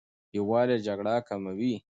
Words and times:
یووالی 0.37 0.77
جګړه 0.87 1.15
کموي. 1.27 1.73